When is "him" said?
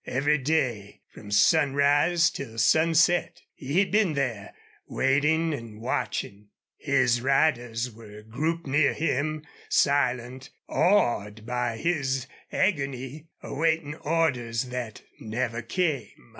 8.93-9.45